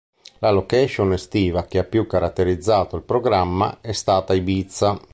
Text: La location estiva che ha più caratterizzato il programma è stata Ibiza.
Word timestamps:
La 0.39 0.49
location 0.49 1.13
estiva 1.13 1.65
che 1.65 1.77
ha 1.77 1.83
più 1.83 2.07
caratterizzato 2.07 2.95
il 2.95 3.03
programma 3.03 3.81
è 3.81 3.91
stata 3.91 4.33
Ibiza. 4.33 4.99